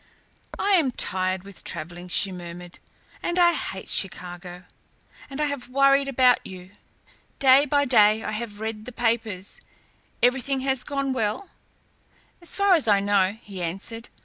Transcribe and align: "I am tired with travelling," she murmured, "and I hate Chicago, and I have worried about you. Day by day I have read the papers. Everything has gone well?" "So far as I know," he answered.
"I 0.57 0.71
am 0.71 0.89
tired 0.89 1.43
with 1.43 1.63
travelling," 1.63 2.07
she 2.09 2.31
murmured, 2.31 2.79
"and 3.21 3.37
I 3.37 3.53
hate 3.53 3.87
Chicago, 3.87 4.63
and 5.29 5.39
I 5.39 5.45
have 5.45 5.69
worried 5.69 6.07
about 6.07 6.39
you. 6.43 6.71
Day 7.37 7.67
by 7.67 7.85
day 7.85 8.23
I 8.23 8.31
have 8.31 8.59
read 8.59 8.85
the 8.85 8.91
papers. 8.93 9.61
Everything 10.23 10.61
has 10.61 10.83
gone 10.83 11.13
well?" 11.13 11.51
"So 12.43 12.63
far 12.63 12.73
as 12.73 12.87
I 12.87 12.99
know," 12.99 13.37
he 13.43 13.61
answered. 13.61 14.09